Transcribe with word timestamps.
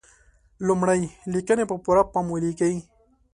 لمړی: 0.67 1.01
لیکنې 1.33 1.63
په 1.69 1.75
پوره 1.83 2.03
پام 2.11 2.25
ولیکئ. 2.31 2.75